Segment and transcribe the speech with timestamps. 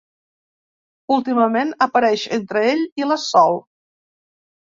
[1.15, 3.61] Últimament apareix entre ell i la Sol.